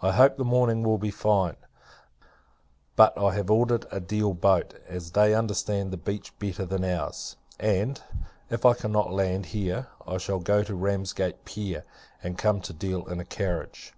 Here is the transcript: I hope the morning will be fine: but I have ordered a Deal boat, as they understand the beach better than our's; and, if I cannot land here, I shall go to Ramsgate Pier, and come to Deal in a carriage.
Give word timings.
I 0.00 0.12
hope 0.12 0.38
the 0.38 0.46
morning 0.46 0.82
will 0.82 0.96
be 0.96 1.10
fine: 1.10 1.56
but 2.96 3.18
I 3.18 3.34
have 3.34 3.50
ordered 3.50 3.84
a 3.90 4.00
Deal 4.00 4.32
boat, 4.32 4.72
as 4.88 5.10
they 5.10 5.34
understand 5.34 5.90
the 5.90 5.98
beach 5.98 6.32
better 6.38 6.64
than 6.64 6.82
our's; 6.82 7.36
and, 7.60 8.00
if 8.48 8.64
I 8.64 8.72
cannot 8.72 9.12
land 9.12 9.44
here, 9.52 9.88
I 10.06 10.16
shall 10.16 10.38
go 10.38 10.62
to 10.62 10.74
Ramsgate 10.74 11.44
Pier, 11.44 11.84
and 12.22 12.38
come 12.38 12.62
to 12.62 12.72
Deal 12.72 13.06
in 13.08 13.20
a 13.20 13.26
carriage. 13.26 13.92